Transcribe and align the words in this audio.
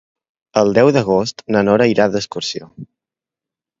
El 0.61 0.71
deu 0.77 0.87
d'agost 0.95 1.45
na 1.55 1.63
Nora 1.67 1.89
irà 1.93 2.09
d'excursió. 2.17 2.71